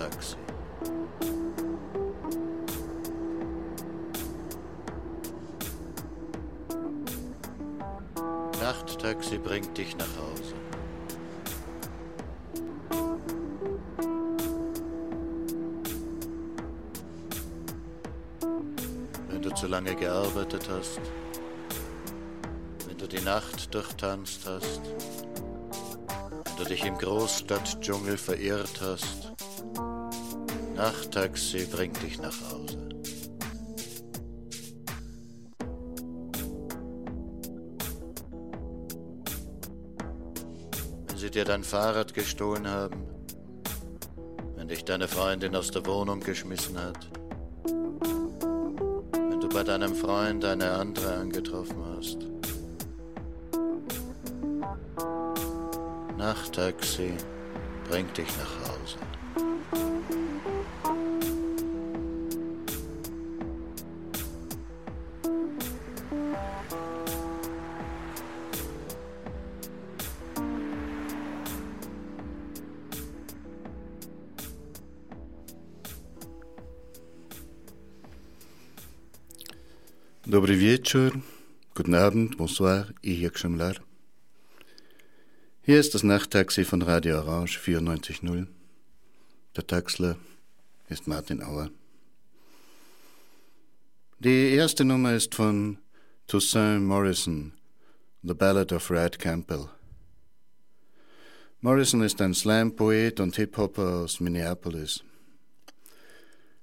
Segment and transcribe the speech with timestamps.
[0.00, 0.36] Nachttaxi.
[8.60, 10.54] Nachttaxi bringt dich nach Hause.
[19.28, 21.00] Wenn du zu lange gearbeitet hast,
[22.86, 24.80] wenn du die Nacht durchtanzt hast,
[26.44, 29.19] wenn du dich im Großstadtdschungel verirrt hast,
[30.80, 32.88] Nachttaxi bringt dich nach Hause.
[41.06, 43.04] Wenn sie dir dein Fahrrad gestohlen haben,
[44.56, 47.10] wenn dich deine Freundin aus der Wohnung geschmissen hat,
[49.12, 52.20] wenn du bei deinem Freund eine andere angetroffen hast.
[56.16, 57.12] Nachttaxi
[57.86, 59.19] bringt dich nach Hause.
[80.90, 81.22] Wieczór,
[81.76, 83.76] guten Abend, bonsoir, ich Schemmler.
[85.62, 88.48] Hier ist das Nachttaxi von Radio Orange 94.0.
[89.54, 90.16] Der Taxler
[90.88, 91.70] ist Martin Auer.
[94.18, 95.78] Die erste Nummer ist von
[96.26, 97.52] Toussaint Morrison,
[98.24, 99.68] The Ballad of Red Campbell.
[101.60, 105.04] Morrison ist ein Slam-Poet und Hip-Hopper aus Minneapolis.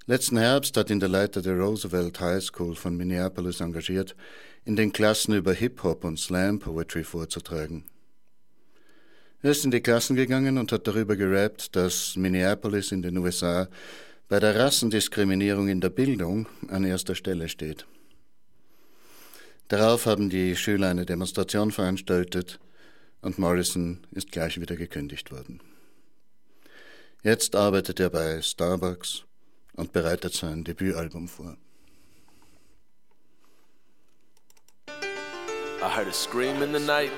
[0.09, 4.15] Letzten Herbst hat ihn der Leiter der Roosevelt High School von Minneapolis engagiert,
[4.63, 7.83] in den Klassen über Hip-Hop und Slam-Poetry vorzutragen.
[9.41, 13.67] Er ist in die Klassen gegangen und hat darüber gerappt, dass Minneapolis in den USA
[14.29, 17.85] bei der Rassendiskriminierung in der Bildung an erster Stelle steht.
[19.67, 22.61] Darauf haben die Schüler eine Demonstration veranstaltet
[23.21, 25.59] und Morrison ist gleich wieder gekündigt worden.
[27.23, 29.25] Jetzt arbeitet er bei Starbucks
[29.77, 31.55] und bereitet sein Debütalbum vor.
[35.79, 37.11] I heard a scream in the night.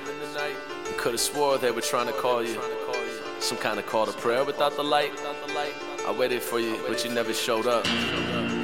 [0.96, 2.60] could have swore they were trying to call you.
[3.40, 5.12] Some kind of call to prayer without the light.
[6.06, 7.86] I waited for you, but you never showed up.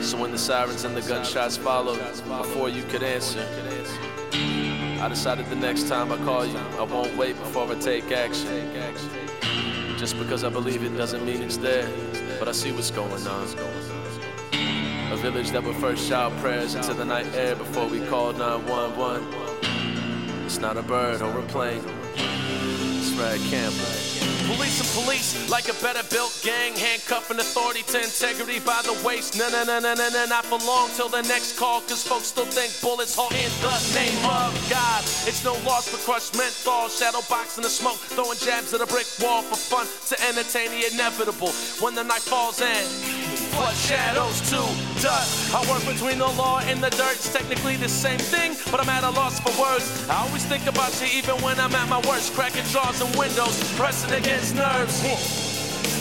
[0.02, 3.40] So when the sirens and the gunshots followed, before you could answer,
[5.00, 8.70] I decided the next time I call you, I won't wait before I take action.
[9.96, 11.88] Just because I believe it doesn't mean it's there,
[12.38, 13.46] but I see what's going on.
[15.12, 20.44] A village that would first shout prayers into the night air before we called 911.
[20.44, 21.82] It's not a bird or a plane,
[22.16, 24.15] it's Red Campbell.
[24.46, 29.36] Police and police, like a better built gang, handcuffing authority to integrity by the waist.
[29.36, 32.26] No, no, no, no, no, no, not for long till the next call, cause folks
[32.26, 35.02] still think bullets hold in the name of God.
[35.26, 39.06] It's no loss for crushed menthol, shadow boxing the smoke, throwing jabs at a brick
[39.20, 41.50] wall for fun to entertain the inevitable.
[41.82, 44.60] When the night falls in, what shadows to
[45.02, 45.54] dust.
[45.54, 47.14] I work between the law and the dirt.
[47.14, 50.08] It's technically the same thing, but I'm at a loss for words.
[50.08, 53.56] I always think about you even when I'm at my worst, cracking jaws and windows,
[53.76, 55.02] pressing against nerves.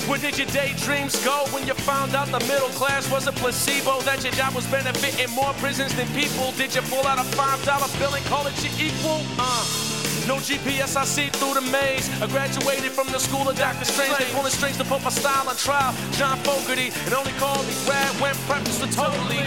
[0.08, 4.02] Where did your daydreams go when you found out the middle class was a placebo?
[4.02, 6.52] That your job was benefiting more prisons than people?
[6.58, 9.22] Did you pull out a five dollar bill and call it your equal?
[9.40, 9.95] Uh.
[10.28, 12.10] No GPS, I see through the maze.
[12.20, 13.86] I graduated from the school of Dr.
[13.86, 14.18] Strange.
[14.18, 15.94] They pulling strings to put my style on trial.
[16.14, 19.46] John Fogerty, and only called me Rad when practice for totally.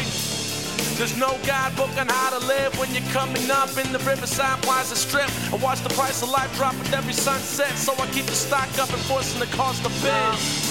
[0.95, 4.95] There's no guidebook on how to live when you're coming up in the Riverside Plaza
[4.95, 5.31] Strip.
[5.53, 8.71] I watch the price of life drop with every sunset, so I keep the stock
[8.79, 10.15] up and forcing the cost to bid.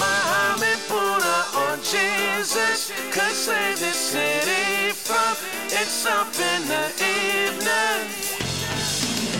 [0.00, 1.38] Muhammad Buddha
[1.68, 5.36] on Jesus could save this city from
[5.68, 8.08] itself in the evening.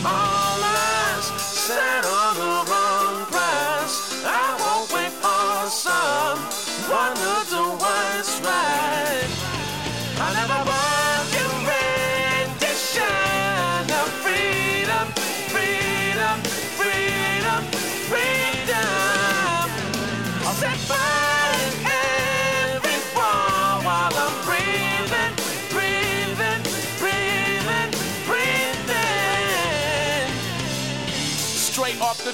[0.05, 0.48] Eyes
[1.69, 2.68] set on the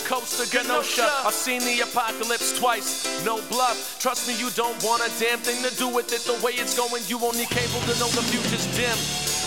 [0.04, 1.08] coast of Genosha.
[1.24, 3.24] I've seen the apocalypse twice.
[3.24, 3.98] No bluff.
[3.98, 6.20] Trust me, you don't want a damn thing to do with it.
[6.20, 8.96] The way it's going, you need cable to know the future's dim.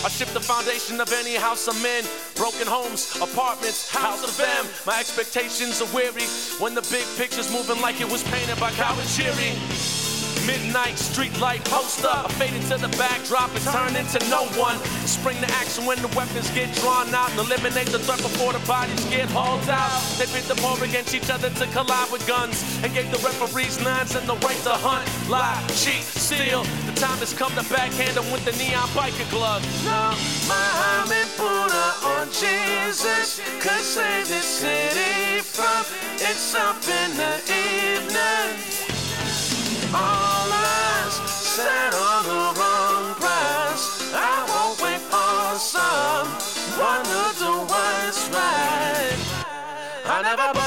[0.05, 2.05] I shift the foundation of any house I'm in.
[2.35, 4.65] Broken homes, apartments, house of them.
[4.85, 6.25] My expectations are weary
[6.59, 10.06] when the big picture's moving like it was painted by Kawajiri.
[10.45, 12.07] Midnight street light poster.
[12.07, 14.77] I fade into the backdrop and turn into no one.
[15.05, 18.63] Spring to action when the weapons get drawn out and eliminate the threat before the
[18.67, 19.99] bodies get hauled out.
[20.17, 23.79] They pit the war against each other to collide with guns and gave the referees
[23.83, 26.63] nines and the right to hunt, lie, cheat, steal.
[26.85, 29.63] The time has come to backhand them with the neon biker glove.
[29.83, 30.15] Now,
[30.47, 35.83] Muhammad Buddha on Jesus could save this city from
[36.21, 38.76] itself in the evening.
[39.97, 44.13] All set on the wrong price.
[44.13, 49.19] I won't wait for someone to do what's right.
[50.05, 50.66] I never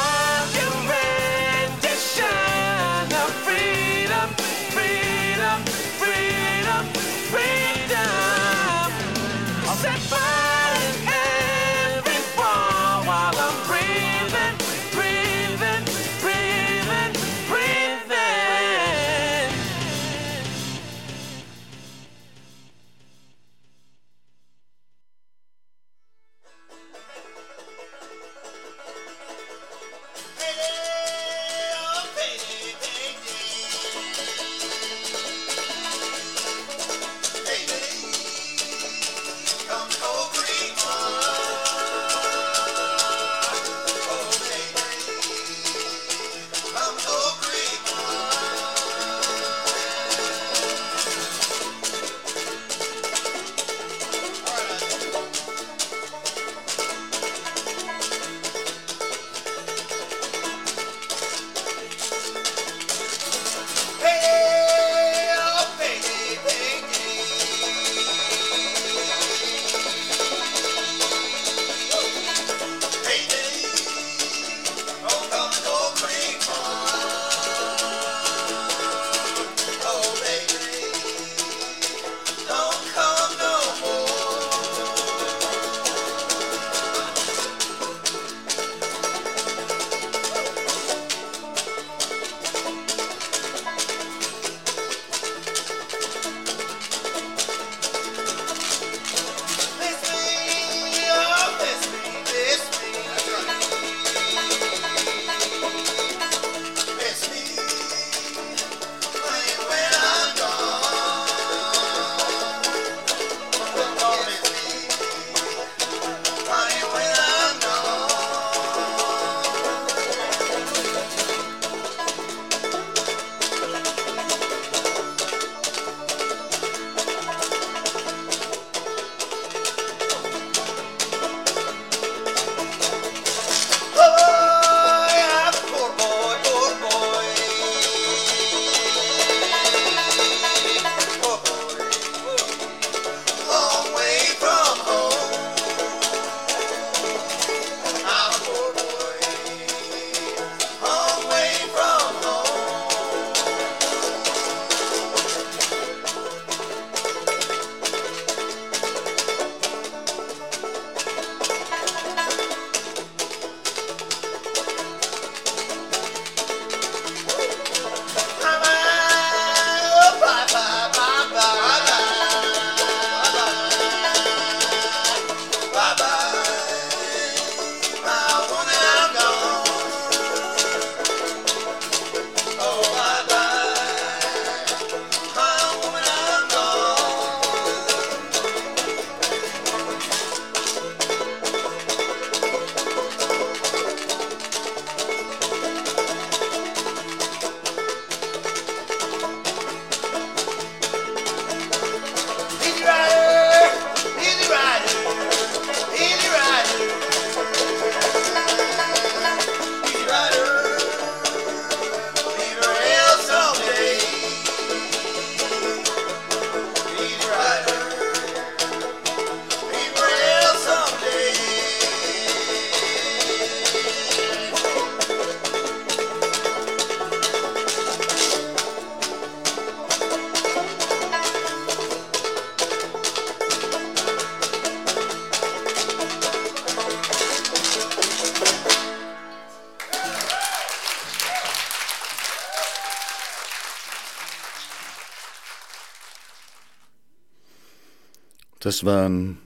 [248.70, 249.38] Das waren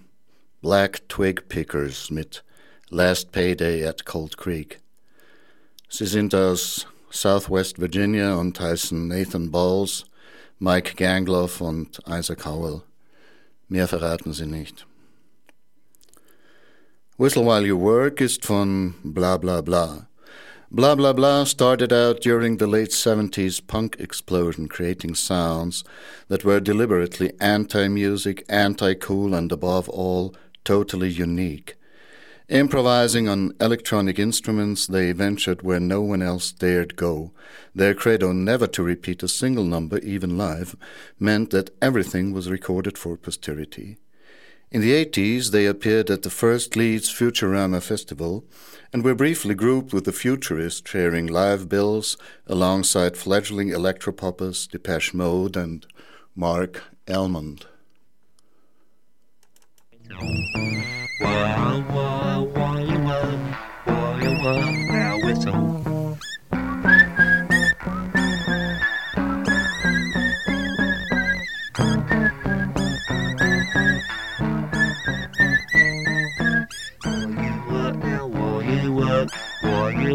[0.61, 2.45] Black Twig Pickers mit
[2.91, 4.81] Last Payday at Cold Creek.
[5.89, 10.05] Sie sind aus Southwest Virginia und heißen Nathan Balls,
[10.59, 12.83] Mike Gangloff und Isaac Howell.
[13.69, 14.87] Mehr verraten sie nicht.
[17.17, 20.07] Whistle While You Work ist von Bla Bla Bla.
[20.71, 25.85] Blah Blah Blah started out during the late 70s punk explosion, creating sounds
[26.29, 31.77] that were deliberately anti music, anti cool, and above all, totally unique.
[32.49, 37.33] Improvising on electronic instruments, they ventured where no one else dared go.
[37.75, 40.77] Their credo never to repeat a single number, even live,
[41.19, 43.99] meant that everything was recorded for posterity.
[44.71, 48.45] In the 80s, they appeared at the first Leeds Futurama Festival
[48.93, 52.17] and were briefly grouped with the Futurists, sharing live bills
[52.47, 55.87] alongside fledgling electropoppers Depeche Mode and
[56.35, 57.65] Mark Elmond.
[65.45, 65.94] now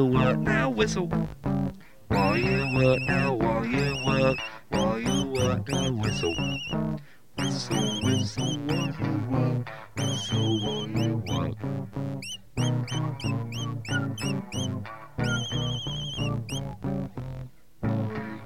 [0.06, 1.08] whistle.
[1.08, 1.08] whistle.
[2.08, 4.38] While you work now, while you work,
[4.70, 6.36] while you work now, whistle.
[7.38, 11.56] Whistle, whistle, while you work, whistle while you work.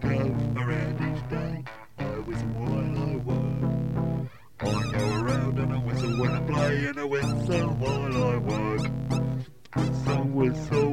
[0.02, 0.18] Go
[0.62, 1.64] around each day,
[2.00, 4.30] I whistle while I work.
[4.60, 8.92] I go around and I whistle when I play and I whistle while I work.
[9.76, 10.93] Whistle, whistle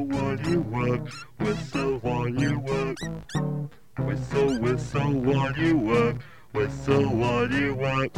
[0.71, 1.09] work.
[1.39, 2.97] Whistle while you work.
[3.99, 6.15] Whistle, whistle while you work.
[6.53, 8.11] Whistle while you work.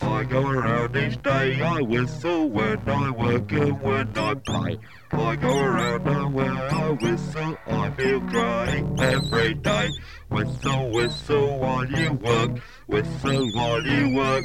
[0.00, 4.78] I go around each day, I whistle when I work and when I play.
[5.12, 9.88] I go around and when I whistle, I feel great every day.
[10.30, 12.58] Whistle, whistle while you work.
[12.86, 14.44] Whistle while you work.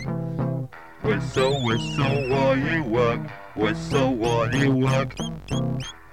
[1.03, 3.21] Whistle, whistle while you work.
[3.55, 5.13] While you work.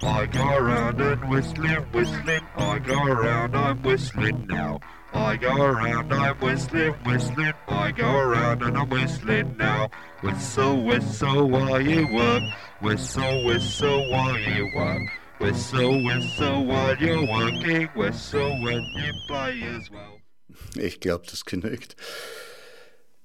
[0.03, 2.41] I go around and whistling, whistling.
[2.55, 4.79] I go around, I'm whistling now.
[5.13, 7.53] I go around, I'm whistling, whistling.
[7.67, 9.89] I go around and I'm whistling now.
[10.21, 12.43] Whistle, whistle while you work.
[12.81, 15.01] Whistle, whistle while you work.
[15.39, 17.89] Whistle, whistle while you're working.
[17.95, 20.19] Whistle when you play as well.
[20.77, 21.95] Ich glaube, das genügt.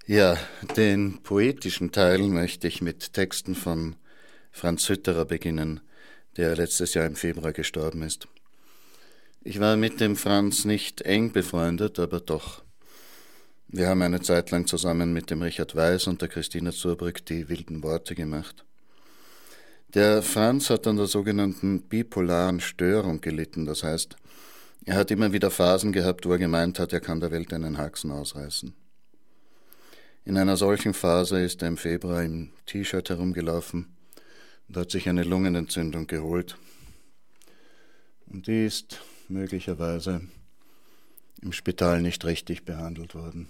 [0.06, 0.38] Ja,
[0.76, 3.96] den poetischen Teil möchte ich mit Texten von
[4.56, 5.80] Franz Hütterer beginnen
[6.38, 8.26] der letztes Jahr im Februar gestorben ist.
[9.44, 12.62] Ich war mit dem Franz nicht eng befreundet, aber doch.
[13.68, 17.50] Wir haben eine Zeit lang zusammen mit dem Richard Weiß und der Christina Zurbrück die
[17.50, 18.64] wilden Worte gemacht.
[19.92, 24.16] Der Franz hat an der sogenannten bipolaren Störung gelitten, das heißt,
[24.86, 27.76] er hat immer wieder Phasen gehabt, wo er gemeint hat, er kann der Welt einen
[27.76, 28.72] Haxen ausreißen.
[30.24, 33.95] In einer solchen Phase ist er im Februar im T-Shirt herumgelaufen
[34.68, 36.56] und hat sich eine Lungenentzündung geholt.
[38.26, 40.22] Und die ist möglicherweise
[41.42, 43.48] im Spital nicht richtig behandelt worden.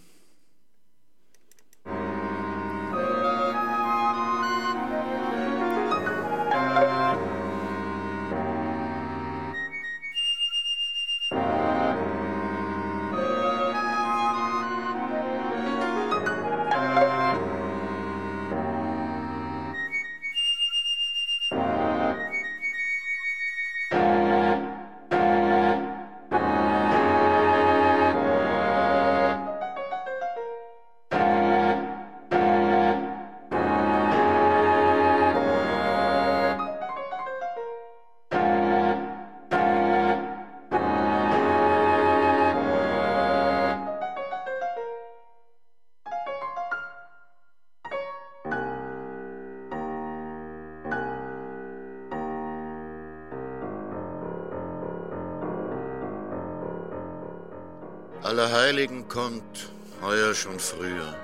[58.27, 59.71] Allerheiligen kommt
[60.03, 61.15] heuer schon früher.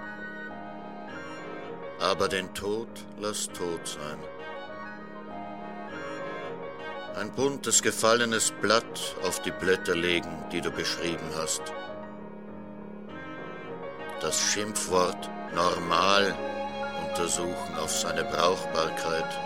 [1.98, 2.86] Aber den Tod
[3.20, 4.18] lass tot sein.
[7.16, 11.62] Ein buntes gefallenes Blatt auf die Blätter legen, die du geschrieben hast.
[14.20, 16.36] Das Schimpfwort normal
[17.08, 19.40] untersuchen auf seine Brauchbarkeit.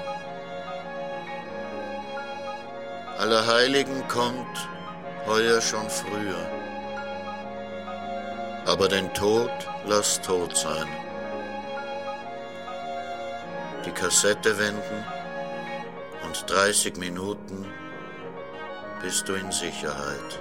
[3.17, 4.69] Allerheiligen kommt
[5.27, 6.66] heuer schon früher
[8.67, 9.51] aber den Tod
[9.87, 10.89] lass tot sein.
[13.85, 15.05] Die Kassette wenden
[16.25, 17.65] und 30 Minuten
[19.01, 20.41] bist du in Sicherheit.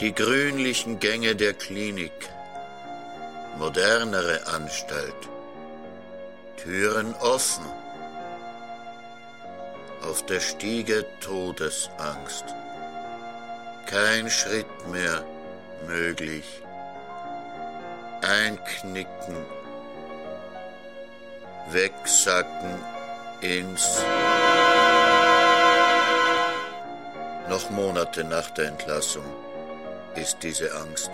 [0.00, 2.30] Die grünlichen Gänge der Klinik,
[3.58, 5.28] modernere Anstalt,
[6.56, 7.66] Türen offen,
[10.02, 12.44] auf der Stiege Todesangst,
[13.86, 15.24] kein Schritt mehr
[15.88, 16.46] möglich,
[18.22, 19.36] einknicken,
[21.72, 22.78] wegsacken
[23.40, 24.04] ins
[27.48, 29.24] noch Monate nach der Entlassung
[30.20, 31.10] ist diese Angst.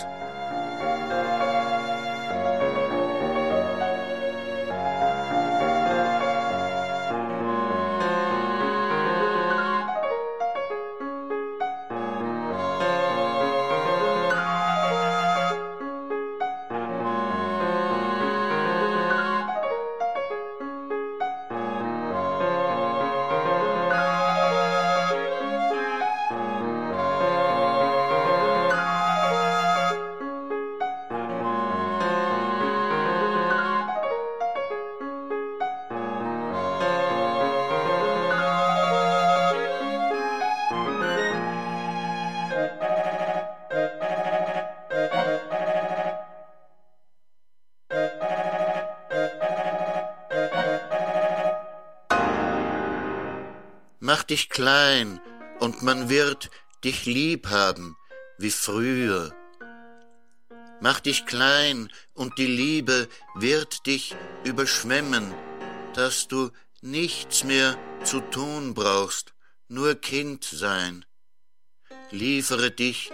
[54.24, 55.20] Mach dich klein,
[55.60, 56.48] und man wird
[56.82, 57.94] dich lieb haben
[58.38, 59.36] wie früher.
[60.80, 65.34] Mach dich klein, und die Liebe wird dich überschwemmen,
[65.92, 69.34] dass du nichts mehr zu tun brauchst,
[69.68, 71.04] nur Kind sein.
[72.10, 73.12] Liefere dich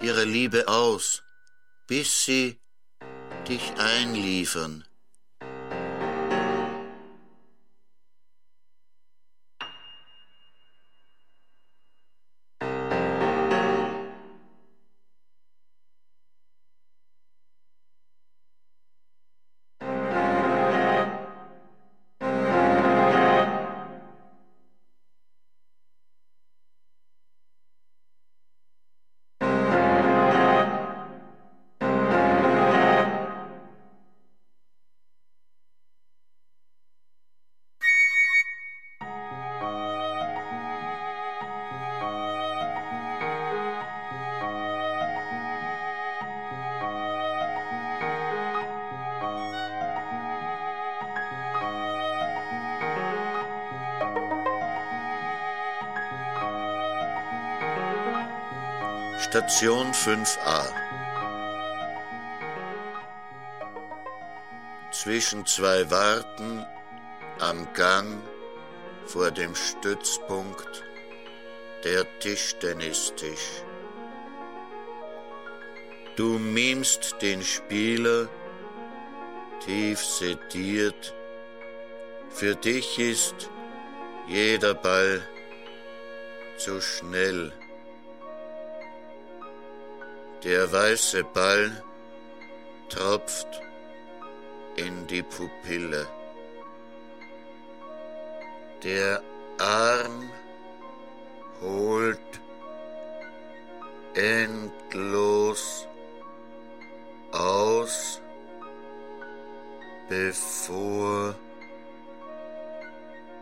[0.00, 1.24] ihrer Liebe aus,
[1.88, 2.60] bis sie
[3.48, 4.84] dich einliefern.
[59.54, 60.66] Station 5a.
[64.90, 66.66] Zwischen zwei Warten
[67.38, 68.20] am Gang
[69.06, 70.82] vor dem Stützpunkt
[71.84, 73.62] der Tischtennistisch.
[76.16, 78.28] Du mimst den Spieler
[79.64, 81.14] tief sediert.
[82.30, 83.50] Für dich ist
[84.26, 85.22] jeder Ball
[86.56, 87.52] zu schnell.
[90.44, 91.82] Der weiße Ball
[92.90, 93.48] tropft
[94.76, 96.06] in die Pupille.
[98.82, 99.22] Der
[99.58, 100.30] Arm
[101.62, 102.18] holt
[104.12, 105.88] endlos
[107.32, 108.20] aus,
[110.10, 111.34] bevor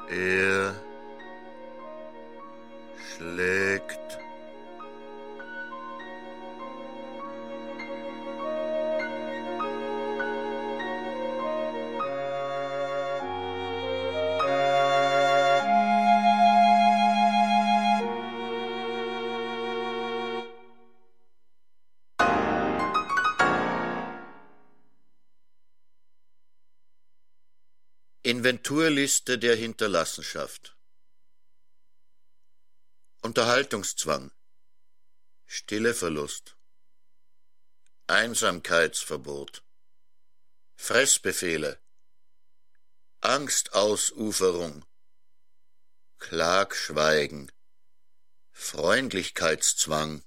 [0.08, 0.74] er
[2.96, 3.62] schlägt.
[28.64, 30.77] Inventurliste der Hinterlassenschaft.
[33.20, 34.31] Unterhaltungszwang.
[35.46, 36.55] Stille Verlust.
[38.07, 39.64] Einsamkeitsverbot.
[40.77, 41.81] Fressbefehle.
[43.20, 44.85] Angstausuferung.
[46.20, 47.51] Klagschweigen.
[48.53, 50.22] Freundlichkeitszwang.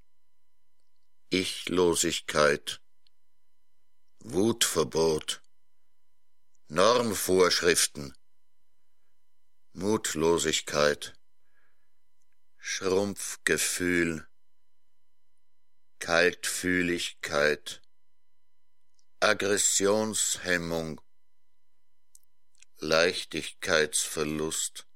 [1.29, 2.81] Ichlosigkeit.
[4.19, 5.41] Wutverbot.
[6.67, 8.13] Normvorschriften.
[9.77, 11.13] Mutlosigkeit.
[12.57, 14.25] Schrumpfgefühl.
[15.99, 17.81] Kaltfühligkeit.
[19.19, 21.01] Aggressionshemmung.
[22.77, 24.87] Leichtigkeitsverlust.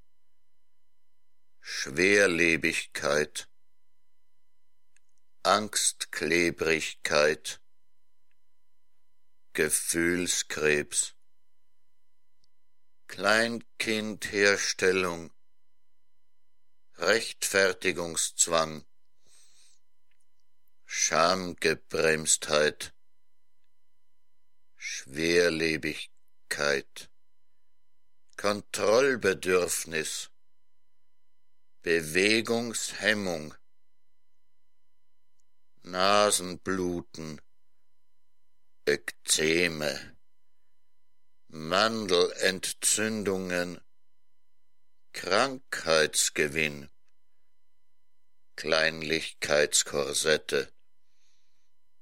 [1.59, 3.49] Schwerlebigkeit.
[5.43, 7.59] Angstklebrigkeit.
[9.51, 11.18] Gefühlskrebs.
[13.09, 15.31] Kleinkindherstellung,
[16.99, 18.85] Rechtfertigungszwang,
[20.85, 22.93] Schamgebremstheit,
[24.77, 27.09] Schwerlebigkeit,
[28.37, 30.29] Kontrollbedürfnis,
[31.81, 33.55] Bewegungshemmung,
[35.81, 37.41] Nasenbluten,
[38.85, 40.18] Ekzeme.
[41.51, 43.81] Mandelentzündungen,
[45.13, 46.91] Krankheitsgewinn,
[48.55, 50.71] Kleinlichkeitskorsette,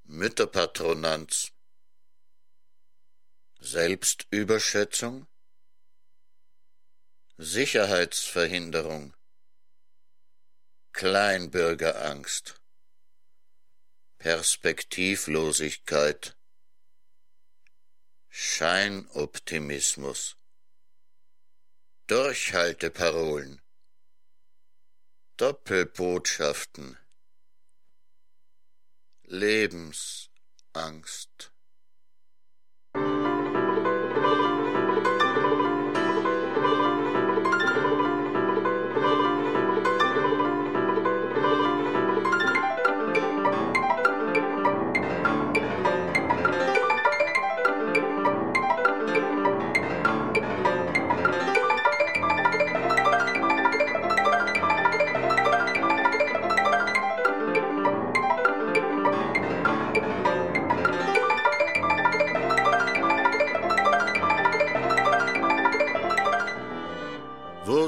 [0.04, 1.54] Mütterpatronanz,
[3.62, 5.28] Selbstüberschätzung,
[7.38, 9.16] Sicherheitsverhinderung,
[10.92, 12.60] Kleinbürgerangst,
[14.18, 16.37] Perspektivlosigkeit,
[18.40, 20.38] Scheinoptimismus,
[22.06, 23.64] Durchhalteparolen,
[25.38, 27.00] Doppelbotschaften,
[29.24, 30.30] Lebensangst.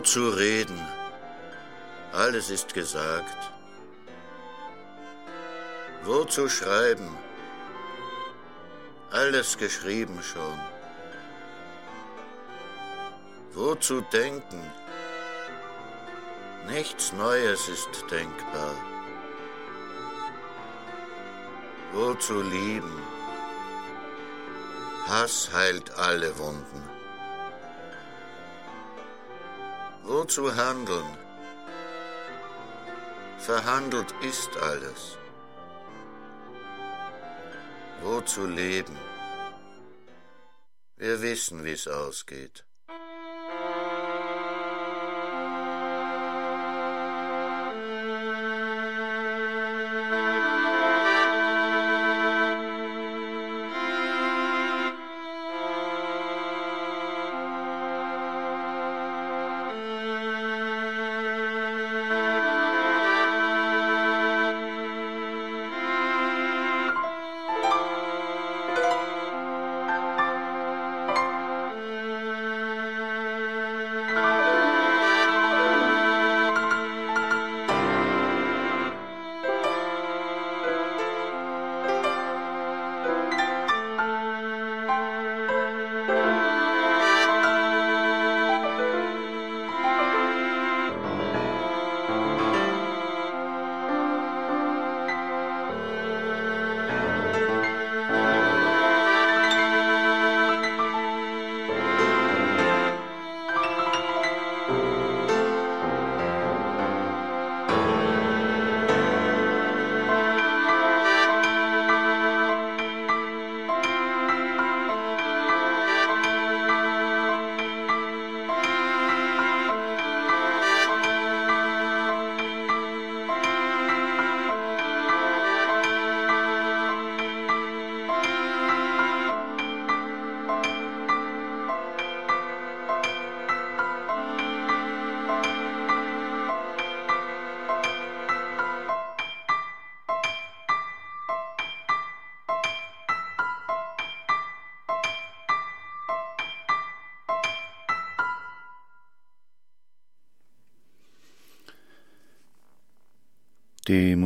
[0.10, 0.80] Zu reden.
[2.14, 3.52] Alles ist gesagt.
[6.04, 7.16] Wozu schreiben?
[9.12, 10.60] Alles geschrieben schon.
[13.54, 14.64] Wozu denken?
[16.68, 18.76] Nichts Neues ist denkbar.
[21.94, 23.04] Wozu lieben?
[25.08, 26.99] Hass heilt alle Wunden.
[30.12, 31.06] Wozu handeln?
[33.38, 35.20] Verhandelt ist alles.
[38.02, 38.98] Wozu leben?
[40.98, 42.66] Wir wissen, wie es ausgeht.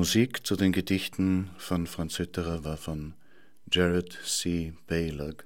[0.03, 3.13] Musik zu den Gedichten von Franz Hütterer war von
[3.71, 4.73] Jared C.
[4.85, 5.45] Baylog,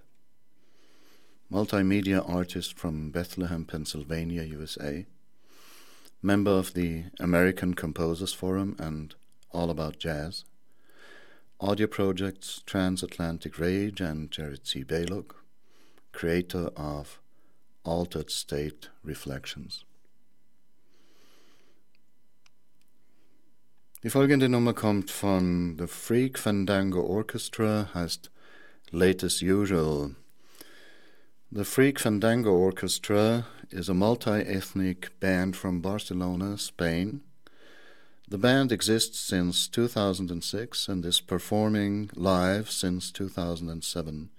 [1.48, 5.06] multimedia artist from Bethlehem, Pennsylvania, USA,
[6.24, 9.15] member of the American Composers Forum and
[9.52, 10.43] All About Jazz,
[11.60, 14.84] audio projects Transatlantic Rage and Jared C.
[14.84, 15.36] Baylog,
[16.13, 17.20] creator of
[17.84, 19.86] Altered State Reflections.
[24.08, 28.32] Die folgende Nummer kommt von The Freak Fandango Orchestra, heißt
[28.91, 30.15] Late as Usual.
[31.52, 37.20] The Freak Fandango Orchestra is a multi ethnic band from Barcelona, Spain.
[38.30, 44.30] The band exists since 2006 and is performing live since 2007.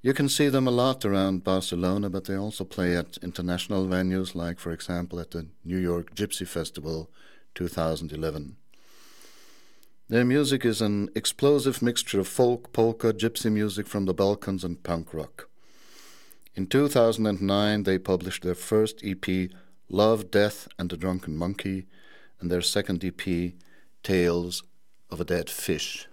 [0.00, 4.34] You can see them a lot around Barcelona, but they also play at international venues,
[4.34, 7.10] like, for example, at the New York Gypsy Festival
[7.54, 8.56] 2011.
[10.10, 14.82] Their music is an explosive mixture of folk, polka, gypsy music from the Balkans, and
[14.82, 15.48] punk rock.
[16.56, 19.50] In 2009, they published their first EP,
[19.88, 21.86] Love, Death, and the Drunken Monkey,
[22.40, 23.52] and their second EP,
[24.02, 24.64] Tales
[25.12, 26.08] of a Dead Fish.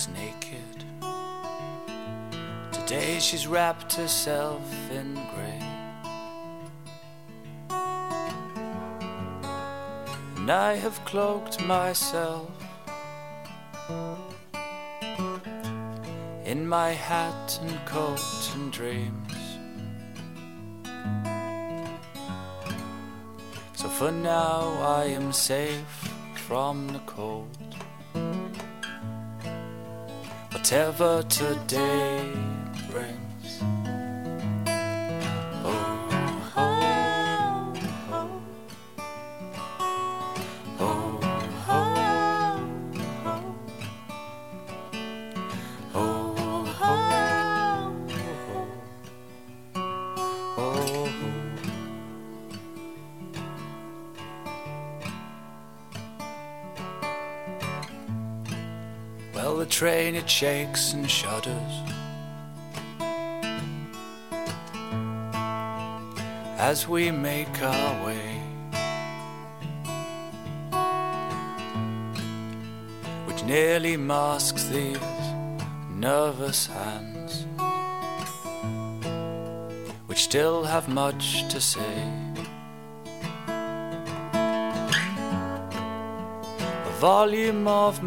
[0.00, 0.84] Was naked.
[2.72, 5.62] Today she's wrapped herself in grey.
[10.36, 12.50] And I have cloaked myself
[16.46, 19.34] in my hat and coat and dreams.
[23.74, 26.10] So for now I am safe
[26.46, 27.69] from the cold
[30.72, 32.59] ever today.
[60.30, 61.74] Shakes and shudders.
[66.56, 68.40] As we make our way,
[73.26, 75.00] which nearly masks these
[75.90, 77.44] nervous hands,
[80.06, 81.96] which still have much to say.
[86.86, 88.00] A volume of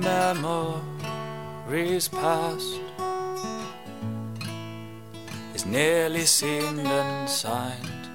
[1.74, 2.80] memories past
[5.56, 8.06] is nearly sealed and signed.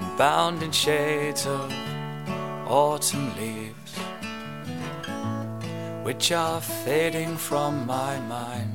[0.00, 1.72] and Bound in shades of
[2.68, 3.96] autumn leaves,
[6.04, 8.73] which are fading from my mind.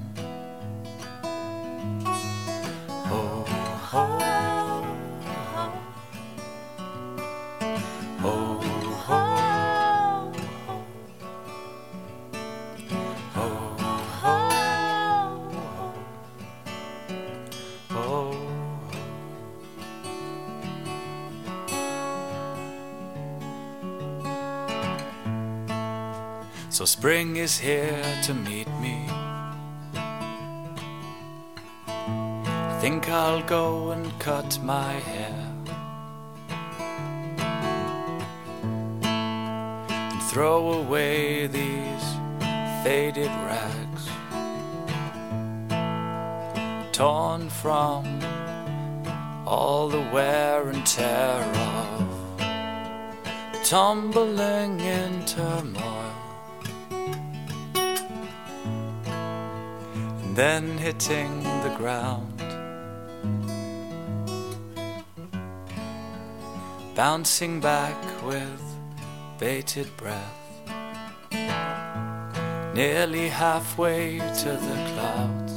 [26.89, 29.05] Spring is here to meet me.
[31.85, 35.45] I think I'll go and cut my hair.
[39.03, 42.05] And throw away these
[42.83, 44.05] faded rags.
[46.91, 48.03] Torn from
[49.45, 52.09] all the wear and tear of
[53.63, 55.88] tumbling in turmoil.
[60.21, 62.37] And then hitting the ground.
[66.95, 68.61] Bouncing back with
[69.39, 70.39] bated breath,
[72.75, 75.48] nearly halfway to the clouds.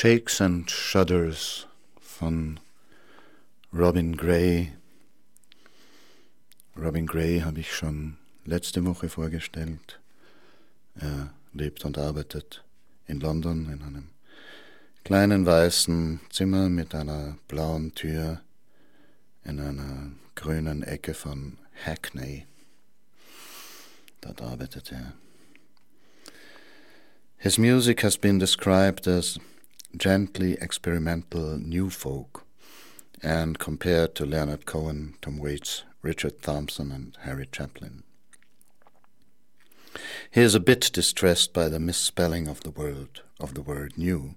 [0.00, 1.66] Shakes and Shudders
[2.00, 2.60] von
[3.72, 4.74] Robin Gray.
[6.76, 9.98] Robin Gray habe ich schon letzte Woche vorgestellt.
[10.94, 12.62] Er lebt und arbeitet
[13.08, 14.10] in London in einem
[15.02, 18.40] kleinen weißen Zimmer mit einer blauen Tür
[19.42, 22.46] in einer grünen Ecke von Hackney.
[24.20, 25.14] Dort arbeitet er.
[27.36, 29.40] His music has been described as
[29.96, 32.44] gently experimental new folk
[33.22, 38.02] and compared to Leonard Cohen, Tom Waits, Richard Thompson, and Harry Chaplin.
[40.30, 44.34] He is a bit distressed by the misspelling of the word of the word new,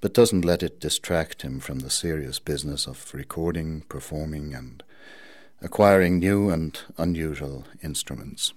[0.00, 4.82] but doesn't let it distract him from the serious business of recording, performing, and
[5.60, 8.52] acquiring new and unusual instruments.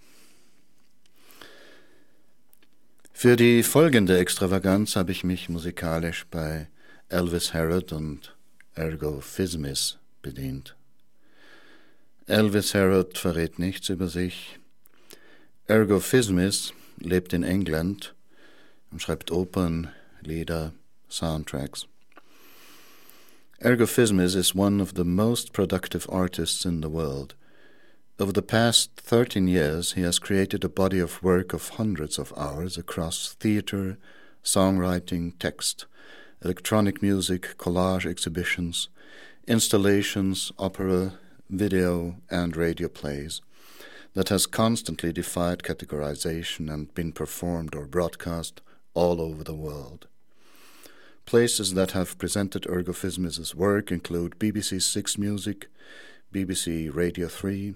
[3.22, 6.70] Für die folgende Extravaganz habe ich mich musikalisch bei
[7.08, 8.36] Elvis Harrod und
[8.74, 10.76] Ergo Fismis bedient.
[12.26, 14.58] Elvis Harrod verrät nichts über sich.
[15.68, 18.16] Ergo Fismis lebt in England
[18.90, 19.92] und schreibt Opern,
[20.22, 20.74] Lieder,
[21.08, 21.86] Soundtracks.
[23.60, 27.36] Ergo Fismis is one of the most productive artists in the world.
[28.20, 32.32] Over the past 13 years, he has created a body of work of hundreds of
[32.38, 33.98] hours across theatre,
[34.44, 35.86] songwriting, text,
[36.44, 38.90] electronic music, collage exhibitions,
[39.48, 41.14] installations, opera,
[41.50, 43.42] video, and radio plays
[44.14, 48.62] that has constantly defied categorization and been performed or broadcast
[48.94, 50.08] all over the world.
[51.26, 55.68] Places that have presented Ergophismis's work include BBC Six Music,
[56.34, 57.76] BBC Radio 3,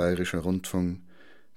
[0.00, 1.02] Bayerischer Rundfunk,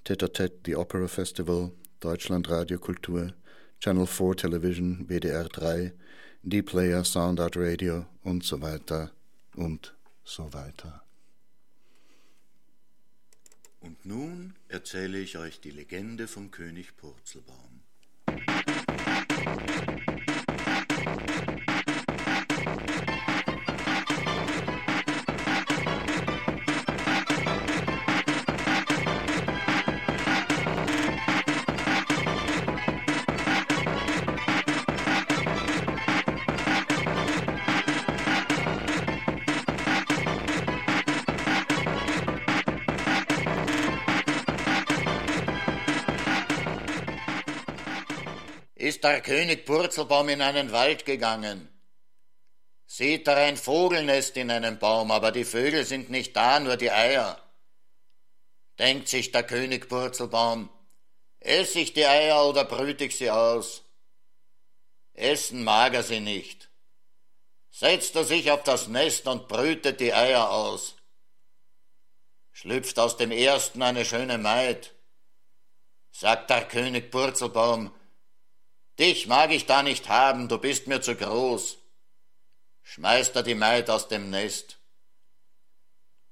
[0.04, 3.32] Tete the Opera Festival, Deutschland Radio Kultur,
[3.80, 5.94] Channel 4 Television, WDR 3,
[6.42, 9.12] D-Player, Sound Art Radio und so weiter
[9.56, 11.02] und so weiter.
[13.80, 17.80] Und nun erzähle ich euch die Legende vom König Purzelbaum.
[49.04, 51.68] Der König Purzelbaum in einen Wald gegangen.
[52.86, 56.90] Sieht er ein Vogelnest in einem Baum, aber die Vögel sind nicht da, nur die
[56.90, 57.40] Eier.
[58.78, 60.70] Denkt sich der König Purzelbaum,
[61.38, 63.82] ess ich die Eier oder brüte ich sie aus?
[65.12, 66.70] Essen mag er sie nicht.
[67.70, 70.96] Setzt er sich auf das Nest und brütet die Eier aus.
[72.52, 74.92] Schlüpft aus dem ersten eine schöne Maid.
[76.10, 77.92] Sagt der König Purzelbaum,
[78.98, 81.78] Dich mag ich da nicht haben, du bist mir zu groß.
[82.82, 84.78] Schmeißt er die Maid aus dem Nest.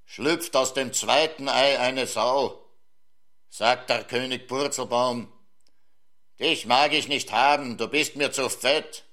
[0.04, 2.64] Schlüpft aus dem zweiten Ei eine Sau,
[3.48, 5.32] sagt der König Purzelbaum.
[6.38, 9.04] Dich mag ich nicht haben, du bist mir zu fett.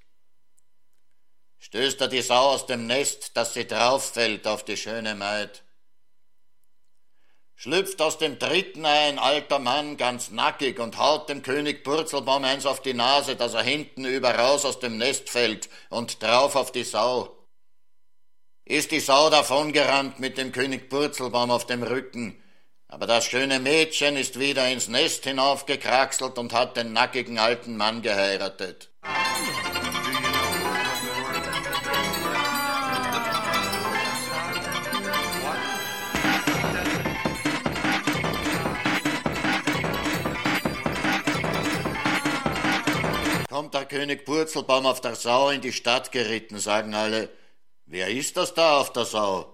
[1.59, 5.63] Stößt er die Sau aus dem Nest, dass sie drauffällt auf die schöne Maid
[7.60, 12.45] schlüpft aus dem dritten Ei ein alter Mann ganz nackig und haut dem König Purzelbaum
[12.45, 16.72] eins auf die Nase, dass er hinten überaus aus dem Nest fällt und drauf auf
[16.72, 17.36] die Sau.
[18.64, 22.41] Ist die Sau davongerannt mit dem König Purzelbaum auf dem Rücken,
[22.88, 28.01] aber das schöne Mädchen ist wieder ins Nest hinaufgekraxelt und hat den nackigen alten Mann
[28.01, 28.89] geheiratet.
[43.60, 47.30] Kommt der König Purzelbaum auf der Sau in die Stadt geritten, sagen alle.
[47.86, 49.53] Wer ist das da auf der Sau?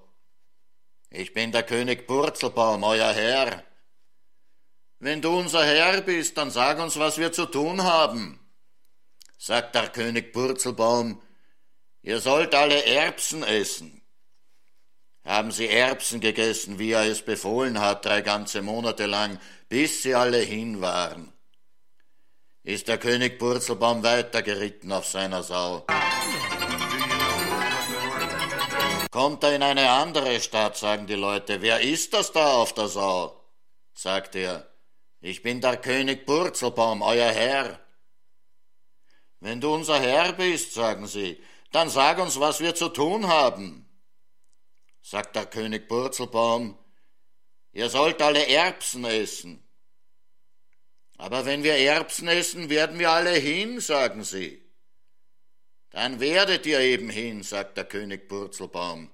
[1.09, 3.63] Ich bin der König Purzelbaum, euer Herr.
[4.99, 8.39] Wenn du unser Herr bist, dann sag uns, was wir zu tun haben.
[9.39, 11.19] Sagt der König Purzelbaum,
[12.03, 14.03] ihr sollt alle Erbsen essen.
[15.23, 20.13] Haben sie Erbsen gegessen, wie er es befohlen hat, drei ganze Monate lang, bis sie
[20.13, 21.34] alle hin waren
[22.65, 25.85] ist der König Purzelbaum weitergeritten auf seiner Sau.
[29.11, 31.61] Kommt er in eine andere Stadt, sagen die Leute.
[31.61, 33.39] Wer ist das da auf der Sau?
[33.93, 34.69] sagt er.
[35.21, 37.79] Ich bin der König Purzelbaum, euer Herr.
[39.39, 41.41] Wenn du unser Herr bist, sagen sie,
[41.71, 43.87] dann sag uns, was wir zu tun haben.
[45.01, 46.77] Sagt der König Purzelbaum,
[47.71, 49.64] ihr sollt alle Erbsen essen.
[51.17, 54.61] Aber wenn wir Erbsen essen, werden wir alle hin, sagen sie.
[55.91, 59.09] Dann werdet ihr eben hin, sagt der König Purzelbaum.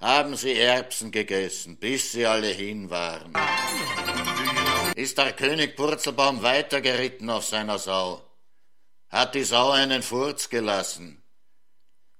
[0.00, 3.32] haben sie Erbsen gegessen, bis sie alle hin waren.
[4.94, 8.22] Ist der König Purzelbaum weitergeritten auf seiner Sau,
[9.10, 11.22] hat die Sau einen Furz gelassen.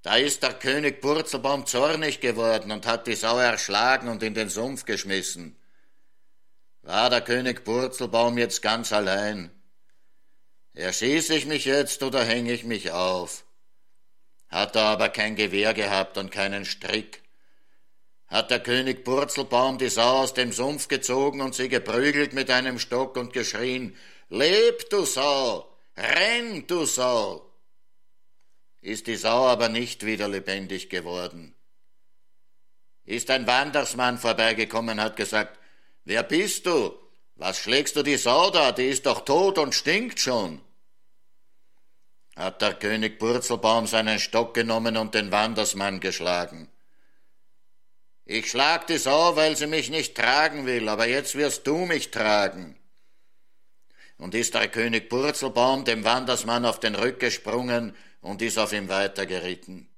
[0.01, 4.47] Da ist der König Purzelbaum zornig geworden und hat die Sau erschlagen und in den
[4.47, 5.58] Sumpf geschmissen.
[6.89, 9.51] War der König Purzelbaum jetzt ganz allein?
[10.73, 13.45] Erschieße ich mich jetzt oder hänge ich mich auf?
[14.47, 17.21] Hat er aber kein Gewehr gehabt und keinen Strick.
[18.25, 22.79] Hat der König Purzelbaum die Sau aus dem Sumpf gezogen und sie geprügelt mit einem
[22.79, 23.95] Stock und geschrien,
[24.29, 25.71] Leb, du Sau!
[25.95, 27.53] Renn, du Sau!
[28.81, 31.53] Ist die Sau aber nicht wieder lebendig geworden.
[33.05, 35.59] Ist ein Wandersmann vorbeigekommen, hat gesagt,
[36.09, 36.93] Wer bist du?
[37.35, 38.71] Was schlägst du die Sau da?
[38.71, 40.61] Die ist doch tot und stinkt schon
[42.39, 46.69] hat der König Purzelbaum seinen Stock genommen und den Wandersmann geschlagen.
[48.25, 52.11] Ich schlag die Sau, weil sie mich nicht tragen will, aber jetzt wirst du mich
[52.11, 52.77] tragen.
[54.17, 58.87] Und ist der König Purzelbaum dem Wandersmann auf den Rück gesprungen und ist auf ihm
[58.87, 59.89] weitergeritten.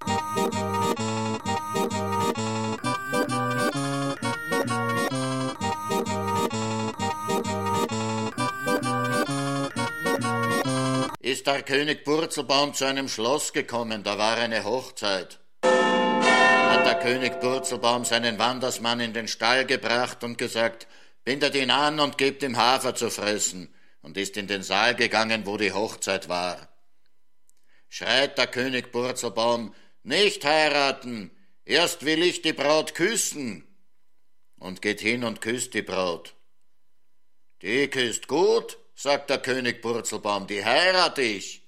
[11.31, 15.39] Ist der König Purzelbaum zu einem Schloss gekommen, da war eine Hochzeit.
[15.63, 20.87] Hat der König Purzelbaum seinen Wandersmann in den Stall gebracht und gesagt,
[21.23, 25.45] bindet ihn an und gebt ihm Hafer zu fressen, und ist in den Saal gegangen,
[25.45, 26.67] wo die Hochzeit war.
[27.87, 29.73] Schreit der König Purzelbaum,
[30.03, 31.31] nicht heiraten,
[31.63, 33.65] erst will ich die Braut küssen,
[34.57, 36.35] und geht hin und küsst die Braut.
[37.61, 41.63] Die küsst gut, sagt der König Purzelbaum, die heirate ich.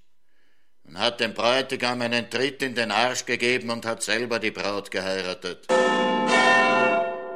[0.84, 4.91] Und hat dem Bräutigam einen Tritt in den Arsch gegeben und hat selber die Braut
[4.91, 5.65] geheiratet.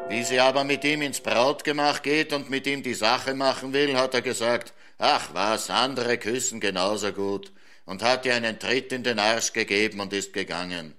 [0.09, 3.97] Wie sie aber mit ihm ins Brautgemach geht und mit ihm die Sache machen will,
[3.97, 7.51] hat er gesagt, ach was, andere küssen genauso gut,
[7.85, 10.93] und hat ihr einen Tritt in den Arsch gegeben und ist gegangen.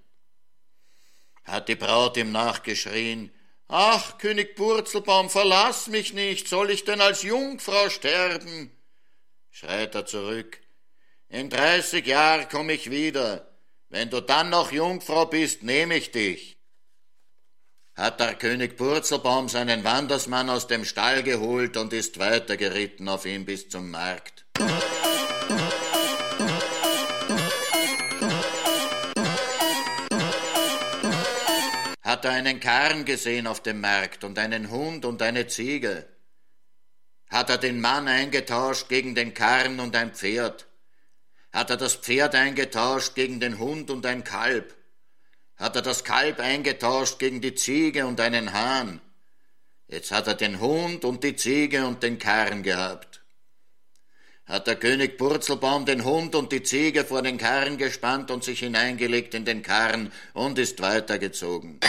[1.44, 3.32] Hat die Braut ihm nachgeschrien,
[3.68, 8.72] ach, König Purzelbaum, verlass mich nicht, soll ich denn als Jungfrau sterben?
[9.59, 10.61] Schreit er zurück.
[11.28, 13.50] In dreißig Jahren komm ich wieder.
[13.88, 16.61] Wenn du dann noch Jungfrau bist, nehme ich dich.
[17.96, 23.44] Hat der König Purzelbaum seinen Wandersmann aus dem Stall geholt und ist weitergeritten auf ihn
[23.44, 24.46] bis zum Markt.
[32.04, 36.06] Hat er einen Karren gesehen auf dem Markt und einen Hund und eine Ziege
[37.29, 40.66] hat er den Mann eingetauscht gegen den Karren und ein Pferd?
[41.53, 44.74] Hat er das Pferd eingetauscht gegen den Hund und ein Kalb?
[45.57, 49.01] Hat er das Kalb eingetauscht gegen die Ziege und einen Hahn?
[49.89, 53.22] Jetzt hat er den Hund und die Ziege und den Karren gehabt.
[54.45, 58.61] Hat der König Purzelbaum den Hund und die Ziege vor den Karren gespannt und sich
[58.61, 61.81] hineingelegt in den Karren und ist weitergezogen.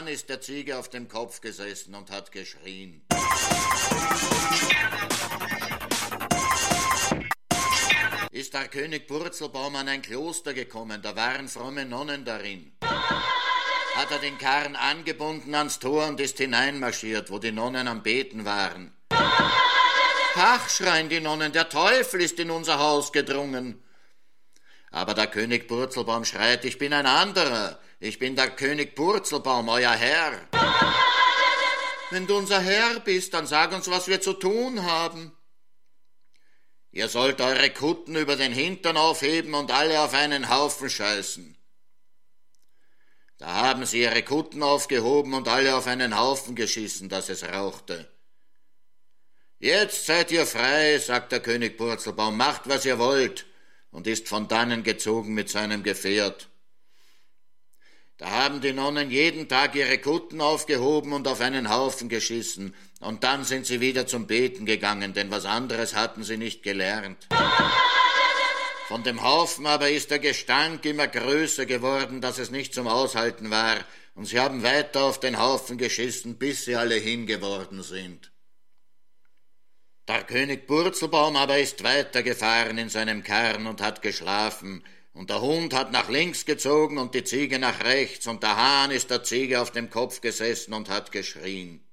[0.00, 3.02] Hahn ist der Ziege auf dem Kopf gesessen und hat geschrien.
[8.30, 12.72] Ist der König Purzelbaum an ein Kloster gekommen, da waren fromme Nonnen darin.
[12.80, 18.46] Hat er den Karren angebunden ans Tor und ist hineinmarschiert, wo die Nonnen am Beten
[18.46, 18.94] waren.
[19.10, 23.82] Ach, schreien die Nonnen, der Teufel ist in unser Haus gedrungen.
[24.90, 29.92] Aber der König Purzelbaum schreit, ich bin ein anderer, ich bin der König Purzelbaum, euer
[29.92, 30.32] Herr.
[32.10, 35.36] Wenn du unser Herr bist, dann sag uns, was wir zu tun haben.
[36.90, 41.56] Ihr sollt eure Kutten über den Hintern aufheben und alle auf einen Haufen scheißen.
[43.38, 48.10] Da haben sie ihre Kutten aufgehoben und alle auf einen Haufen geschissen, dass es rauchte.
[49.60, 53.46] Jetzt seid ihr frei, sagt der König Purzelbaum, macht, was ihr wollt,
[53.90, 56.48] und ist von dannen gezogen mit seinem Gefährt.
[58.18, 63.24] Da haben die Nonnen jeden Tag ihre Kutten aufgehoben und auf einen Haufen geschissen, und
[63.24, 67.28] dann sind sie wieder zum Beten gegangen, denn was anderes hatten sie nicht gelernt.
[68.88, 73.50] Von dem Haufen aber ist der Gestank immer größer geworden, dass es nicht zum Aushalten
[73.50, 73.78] war,
[74.14, 78.29] und sie haben weiter auf den Haufen geschissen, bis sie alle hingeworden sind.
[80.10, 84.82] Der König Purzelbaum aber ist weitergefahren in seinem Karren und hat geschlafen,
[85.12, 88.90] und der Hund hat nach links gezogen und die Ziege nach rechts, und der Hahn
[88.90, 91.88] ist der Ziege auf dem Kopf gesessen und hat geschrien.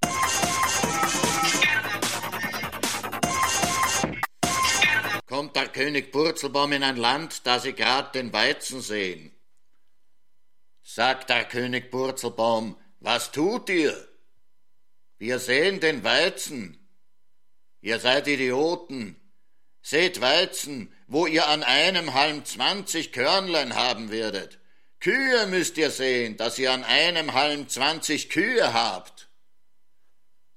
[5.27, 9.31] kommt der König Purzelbaum in ein Land, da sie grad den Weizen sehen.
[10.81, 13.95] Sagt der König Purzelbaum, was tut ihr?
[15.19, 16.86] Wir sehen den Weizen.
[17.81, 19.15] Ihr seid Idioten.
[19.81, 24.59] Seht Weizen, wo ihr an einem Halm zwanzig Körnlein haben werdet.
[24.99, 29.29] Kühe müsst ihr sehen, dass ihr an einem Halm zwanzig Kühe habt.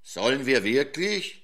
[0.02, 1.42] Sollen wir wirklich?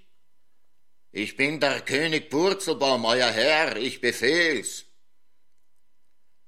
[1.13, 4.87] Ich bin der König Purzelbaum, euer Herr, ich befehl's.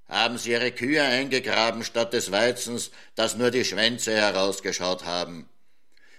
[0.09, 5.49] Haben sie ihre Kühe eingegraben statt des Weizens, dass nur die Schwänze herausgeschaut haben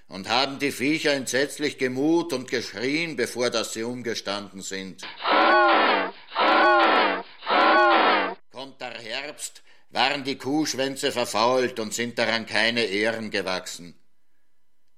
[0.10, 5.04] und haben die Viecher entsetzlich gemut und geschrien, bevor dass sie umgestanden sind.
[8.52, 13.96] Kommt der Herbst, waren die Kuhschwänze verfault und sind daran keine Ehren gewachsen.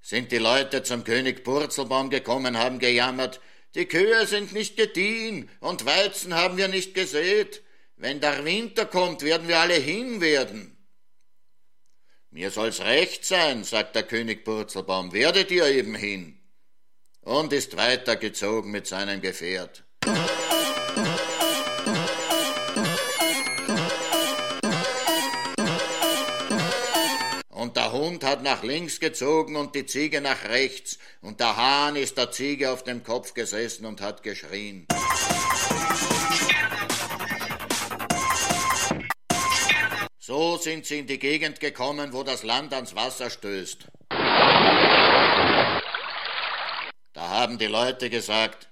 [0.01, 3.39] Sind die Leute zum König Purzelbaum gekommen, haben gejammert,
[3.75, 7.61] die Kühe sind nicht gediehen und Weizen haben wir nicht gesät.
[7.95, 10.80] Wenn der Winter kommt, werden wir alle hinwerden.
[12.33, 16.39] Mir soll's recht sein, sagt der König Purzelbaum, werdet ihr eben hin.
[17.19, 19.83] Und ist weitergezogen mit seinem Gefährt.
[27.49, 31.97] Und der Hund hat nach links gezogen und die Ziege nach rechts, und der Hahn
[31.97, 34.87] ist der Ziege auf dem Kopf gesessen und hat geschrien.
[40.23, 43.87] So sind sie in die Gegend gekommen, wo das Land ans Wasser stößt.
[47.13, 48.69] Da haben die Leute gesagt,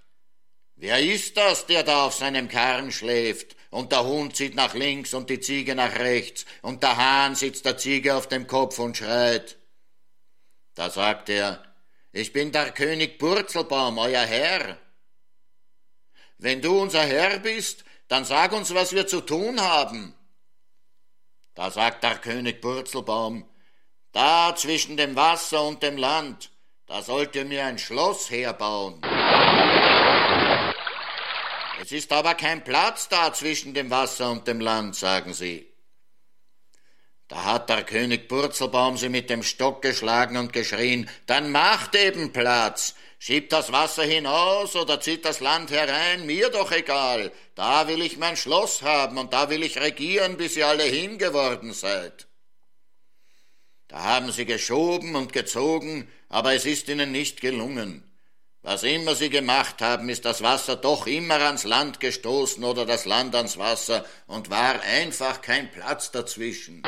[0.75, 5.15] wer ist das, der da auf seinem Karren schläft, und der Hund zieht nach links
[5.15, 8.95] und die Ziege nach rechts, und der Hahn sitzt der Ziege auf dem Kopf und
[8.95, 9.57] schreit.
[10.75, 11.63] Da sagt er,
[12.11, 14.77] ich bin der König Purzelbaum, euer Herr.
[16.37, 20.13] Wenn du unser Herr bist, dann sag uns, was wir zu tun haben.
[21.59, 23.43] Da sagt der König Purzelbaum,
[24.13, 26.51] da zwischen dem Wasser und dem Land,
[26.85, 29.01] da sollt ihr mir ein Schloss herbauen.
[31.81, 35.69] Es ist aber kein Platz da zwischen dem Wasser und dem Land, sagen sie.
[37.27, 42.31] Da hat der König Purzelbaum sie mit dem Stock geschlagen und geschrien, dann macht eben
[42.31, 47.33] Platz, Schiebt das Wasser hinaus oder zieht das Land herein, mir doch egal.
[47.53, 51.73] Da will ich mein Schloss haben und da will ich regieren, bis ihr alle hingeworden
[51.73, 52.27] seid.
[53.89, 58.09] Da haben sie geschoben und gezogen, aber es ist ihnen nicht gelungen.
[58.61, 63.03] Was immer sie gemacht haben, ist das Wasser doch immer ans Land gestoßen oder das
[63.03, 66.83] Land ans Wasser und war einfach kein Platz dazwischen.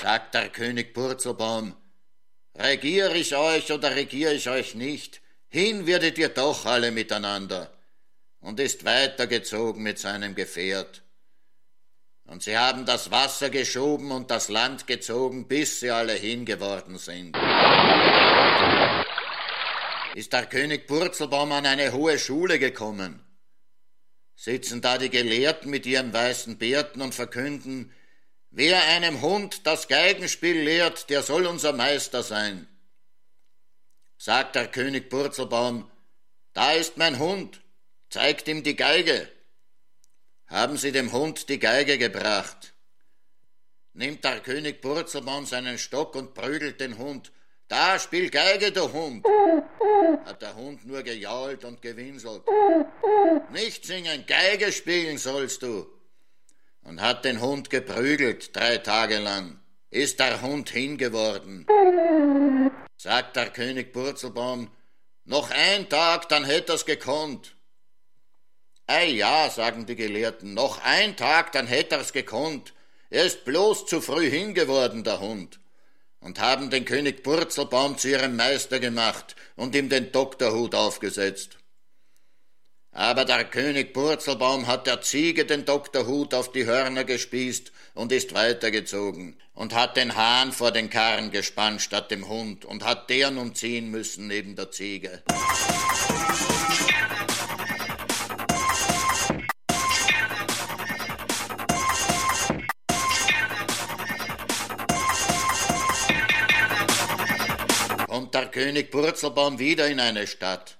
[0.00, 1.74] Sagt der König Purzelbaum,
[2.58, 7.70] Regiere ich euch oder regiere ich euch nicht, hin werdet ihr doch alle miteinander.
[8.40, 11.02] Und ist weitergezogen mit seinem Gefährt.
[12.24, 17.36] Und sie haben das Wasser geschoben und das Land gezogen, bis sie alle hingeworden sind.
[20.14, 23.24] Ist der König Purzelbaum an eine hohe Schule gekommen?
[24.34, 27.92] Sitzen da die Gelehrten mit ihren weißen Bärten und verkünden,
[28.50, 32.66] Wer einem Hund das Geigenspiel lehrt, der soll unser Meister sein.
[34.16, 35.90] Sagt der König Purzelbaum,
[36.54, 37.60] da ist mein Hund,
[38.08, 39.28] zeigt ihm die Geige.
[40.46, 42.74] Haben sie dem Hund die Geige gebracht.
[43.92, 47.32] Nimmt der König Purzelbaum seinen Stock und prügelt den Hund.
[47.68, 49.26] Da spiel Geige, du Hund.
[50.24, 52.42] Hat der Hund nur gejault und gewinselt.
[53.50, 55.97] Nicht singen, Geige spielen sollst du
[56.88, 59.60] und hat den Hund geprügelt drei Tage lang.
[59.90, 61.66] Ist der Hund hingeworden.
[62.96, 64.70] Sagt der König Purzelbaum,
[65.24, 67.56] noch ein Tag, dann hätt er's gekonnt.
[68.86, 72.72] Ei ja, sagen die Gelehrten, noch ein Tag, dann hätt er's gekonnt.
[73.10, 75.60] Er ist bloß zu früh hingeworden, der Hund.
[76.20, 81.58] Und haben den König Purzelbaum zu ihrem Meister gemacht und ihm den Doktorhut aufgesetzt.
[82.92, 88.34] Aber der König Purzelbaum hat der Ziege den Doktorhut auf die Hörner gespießt und ist
[88.34, 93.30] weitergezogen und hat den Hahn vor den Karren gespannt statt dem Hund und hat der
[93.30, 95.22] nun ziehen müssen neben der Ziege.
[108.06, 110.77] Kommt der König Purzelbaum wieder in eine Stadt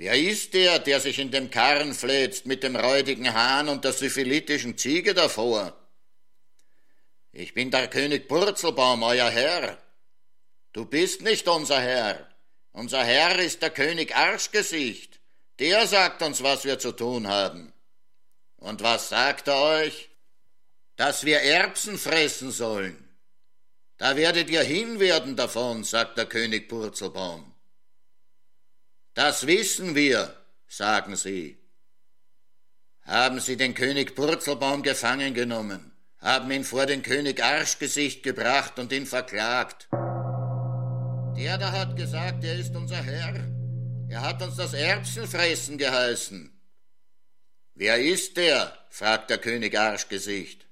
[0.00, 3.92] Wer ist der, der sich in dem Karren fläzt mit dem räudigen Hahn und der
[3.92, 5.76] syphilitischen Ziege davor?
[7.32, 9.76] Ich bin der König Purzelbaum, euer Herr.
[10.72, 12.26] Du bist nicht unser Herr.
[12.72, 15.20] Unser Herr ist der König Arschgesicht.
[15.58, 17.70] Der sagt uns, was wir zu tun haben.
[18.56, 20.08] Und was sagt er euch?
[20.96, 22.96] Dass wir Erbsen fressen sollen.
[23.98, 27.49] Da werdet ihr hinwerden davon, sagt der König Purzelbaum.
[29.14, 30.34] Das wissen wir,
[30.68, 31.58] sagen sie.
[33.02, 38.92] Haben sie den König Purzelbaum gefangen genommen, haben ihn vor den König Arschgesicht gebracht und
[38.92, 39.88] ihn verklagt.
[41.36, 43.34] Der da hat gesagt, er ist unser Herr.
[44.08, 46.52] Er hat uns das Erbsenfressen geheißen.
[47.74, 48.76] Wer ist der?
[48.90, 50.66] fragt der König Arschgesicht.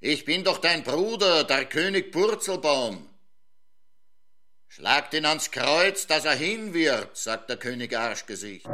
[0.00, 3.08] Ich bin doch dein Bruder, der König Purzelbaum.
[4.74, 8.66] Schlagt ihn ans Kreuz, dass er hin wird, sagt der König Arschgesicht.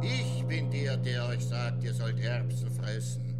[0.00, 3.34] Ich bin der, der euch sagt, ihr sollt Erbsen fressen.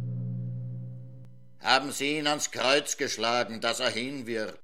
[1.61, 4.59] Haben sie ihn ans Kreuz geschlagen, dass er hin wird.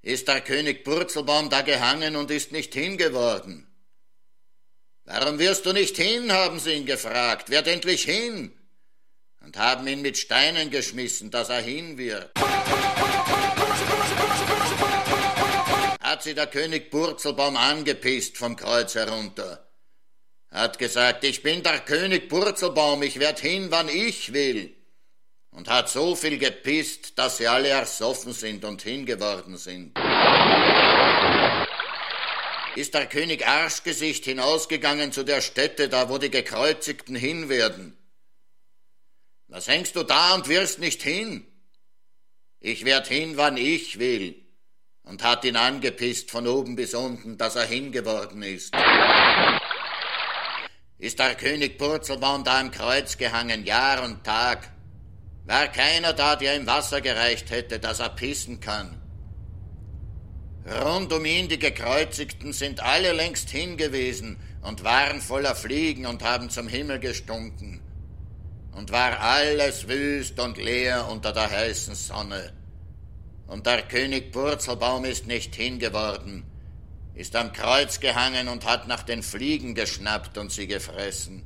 [0.00, 3.71] Ist der König Purzelbaum da gehangen und ist nicht hingeworden?
[5.04, 7.50] Warum wirst du nicht hin, haben sie ihn gefragt.
[7.50, 8.52] Werd endlich hin!
[9.40, 12.30] Und haben ihn mit Steinen geschmissen, dass er hin wird.
[16.00, 19.66] Hat sie der König Purzelbaum angepisst vom Kreuz herunter.
[20.50, 24.76] Hat gesagt, ich bin der König Purzelbaum, ich werd hin, wann ich will
[25.52, 29.96] und hat so viel gepisst, dass sie alle ersoffen sind und hingeworden sind.
[32.74, 37.96] Ist der König Arschgesicht hinausgegangen zu der Stätte, da wo die Gekreuzigten hinwerden.
[39.48, 41.46] Was hängst du da und wirst nicht hin?
[42.60, 44.42] Ich werd hin, wann ich will,
[45.02, 48.74] und hat ihn angepisst von oben bis unten, dass er hingeworden ist.
[50.96, 54.72] Ist der König Purzelbaum da im Kreuz gehangen, Jahr und Tag,
[55.44, 59.01] war keiner da, der ihm Wasser gereicht hätte, dass er pissen kann.
[60.64, 66.50] Rund um ihn die Gekreuzigten sind alle längst hingewiesen und waren voller Fliegen und haben
[66.50, 67.80] zum Himmel gestunken.
[68.72, 72.52] Und war alles wüst und leer unter der heißen Sonne.
[73.46, 76.44] Und der König Purzelbaum ist nicht hingeworden,
[77.14, 81.44] ist am Kreuz gehangen und hat nach den Fliegen geschnappt und sie gefressen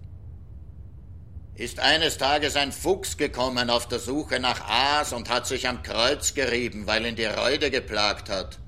[1.56, 5.82] ist eines Tages ein Fuchs gekommen auf der Suche nach Aas und hat sich am
[5.82, 8.58] Kreuz gerieben, weil ihn die Reude geplagt hat.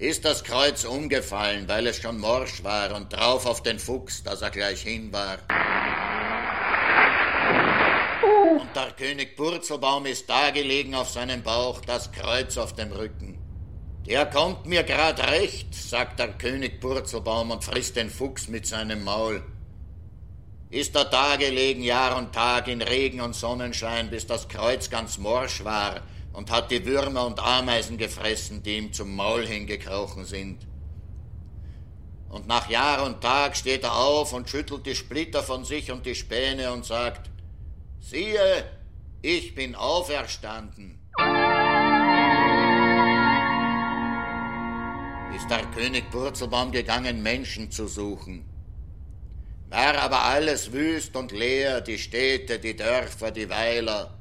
[0.00, 4.40] Ist das Kreuz umgefallen, weil es schon morsch war und drauf auf den Fuchs, dass
[4.40, 5.36] er gleich hin war.
[8.50, 13.38] Und der König Purzelbaum ist da gelegen auf seinem Bauch, das Kreuz auf dem Rücken.
[14.06, 19.04] Der kommt mir grad recht, sagt der König Purzelbaum und frisst den Fuchs mit seinem
[19.04, 19.44] Maul
[20.70, 25.18] ist er da gelegen Jahr und Tag in Regen und Sonnenschein, bis das Kreuz ganz
[25.18, 26.00] morsch war
[26.32, 30.66] und hat die Würmer und Ameisen gefressen, die ihm zum Maul hingekrochen sind.
[32.28, 36.06] Und nach Jahr und Tag steht er auf und schüttelt die Splitter von sich und
[36.06, 37.30] die Späne und sagt,
[38.00, 38.64] siehe,
[39.22, 40.98] ich bin auferstanden.
[45.34, 48.50] Ist der König Purzelbaum gegangen, Menschen zu suchen
[49.70, 54.12] war aber alles wüst und leer, die Städte, die Dörfer, die Weiler.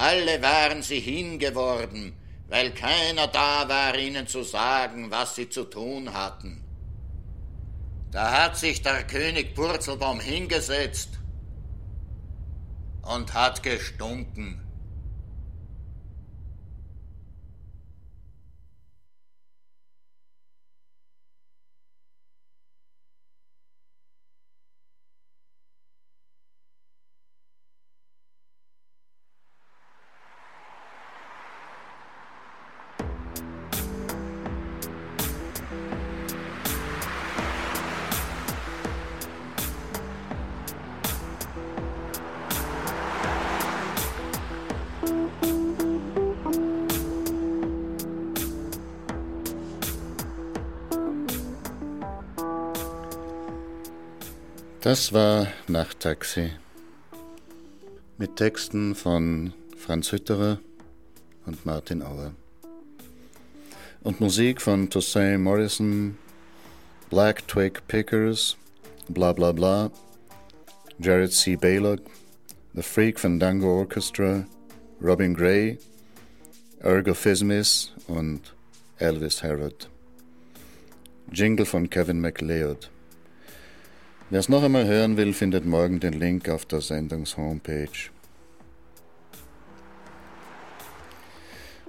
[0.00, 2.14] Alle waren sie hingeworden,
[2.48, 6.64] weil keiner da war, ihnen zu sagen, was sie zu tun hatten.
[8.10, 11.18] Da hat sich der König Purzelbaum hingesetzt
[13.02, 14.59] und hat gestunken.
[54.82, 56.52] Das war Nachttaxi.
[58.16, 60.58] Mit Texten von Franz Hütterer
[61.44, 62.32] und Martin Auer.
[64.02, 66.16] Und Musik von Toussaint Morrison,
[67.10, 68.56] Black Twig Pickers,
[69.10, 69.90] bla bla bla,
[70.98, 71.56] Jared C.
[71.56, 72.00] Baylock,
[72.72, 74.46] The Freak Fandango Orchestra,
[75.02, 75.78] Robin Gray,
[76.78, 78.54] Ergo Fismis und
[78.96, 79.90] Elvis Harrod.
[81.30, 82.88] Jingle von Kevin McLeod.
[84.30, 88.10] Wer es noch einmal hören will, findet morgen den Link auf der Sendungshomepage.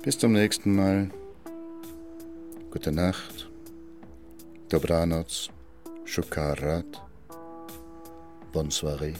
[0.01, 1.11] Bis zum nächsten Mal.
[2.71, 3.51] Gute Nacht.
[4.69, 5.27] Dobranoc.
[6.05, 7.03] Shukarat.
[8.51, 9.13] Bonne soirée.